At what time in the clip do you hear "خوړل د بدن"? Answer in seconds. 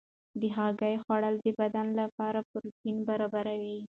1.03-1.87